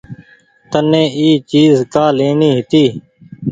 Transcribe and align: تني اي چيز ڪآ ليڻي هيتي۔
تني 0.71 1.03
اي 1.19 1.29
چيز 1.51 1.73
ڪآ 1.93 2.05
ليڻي 2.17 2.49
هيتي۔ 2.57 2.83